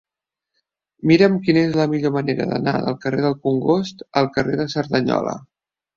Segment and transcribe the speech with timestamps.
[1.11, 5.37] Mira'm quina és la millor manera d'anar del carrer del Congost al carrer de Cerdanyola.